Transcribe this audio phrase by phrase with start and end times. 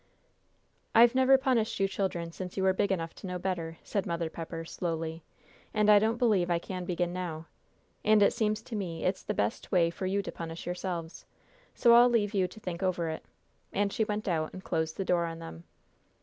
[0.95, 4.31] "I've never punished you children since you were big enough to know better," said Mother
[4.31, 5.21] Pepper, slowly,
[5.75, 7.45] "and I don't believe I can begin now.
[8.03, 11.27] And it seems to me it's the best way for you to punish yourselves.
[11.75, 13.23] So I'll leave you to think over it,"
[13.71, 15.65] and she went out and closed the door on them.